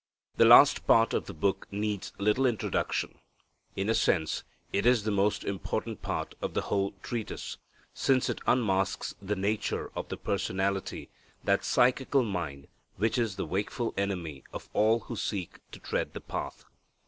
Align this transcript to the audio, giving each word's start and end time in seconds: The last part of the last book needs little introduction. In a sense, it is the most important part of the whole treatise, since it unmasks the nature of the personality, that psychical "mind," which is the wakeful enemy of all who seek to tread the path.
The 0.37 0.45
last 0.45 0.87
part 0.87 1.13
of 1.13 1.27
the 1.27 1.33
last 1.33 1.41
book 1.41 1.67
needs 1.69 2.11
little 2.17 2.47
introduction. 2.47 3.19
In 3.75 3.87
a 3.87 3.93
sense, 3.93 4.43
it 4.73 4.87
is 4.87 5.03
the 5.03 5.11
most 5.11 5.43
important 5.43 6.01
part 6.01 6.33
of 6.41 6.55
the 6.55 6.61
whole 6.61 6.95
treatise, 7.03 7.59
since 7.93 8.27
it 8.27 8.41
unmasks 8.47 9.13
the 9.21 9.35
nature 9.35 9.91
of 9.95 10.09
the 10.09 10.17
personality, 10.17 11.09
that 11.43 11.63
psychical 11.63 12.23
"mind," 12.23 12.67
which 12.97 13.19
is 13.19 13.35
the 13.35 13.45
wakeful 13.45 13.93
enemy 13.95 14.43
of 14.51 14.69
all 14.73 15.01
who 15.01 15.15
seek 15.15 15.59
to 15.71 15.77
tread 15.77 16.13
the 16.15 16.21
path. 16.21 16.65